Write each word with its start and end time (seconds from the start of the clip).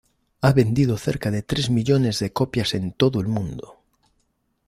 Ha 0.41 0.51
vendido 0.53 0.97
cerca 0.97 1.29
de 1.29 1.43
tres 1.43 1.69
millones 1.69 2.17
de 2.17 2.33
copias 2.33 2.73
en 2.73 2.91
todo 2.91 3.21
el 3.21 3.27
mundo. 3.27 3.75